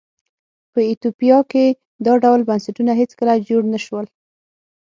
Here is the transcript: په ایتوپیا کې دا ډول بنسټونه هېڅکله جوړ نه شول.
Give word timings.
په 0.71 0.79
ایتوپیا 0.89 1.39
کې 1.51 1.65
دا 2.05 2.13
ډول 2.23 2.41
بنسټونه 2.49 2.91
هېڅکله 3.01 3.33
جوړ 3.47 3.61
نه 3.73 3.79
شول. 3.85 4.05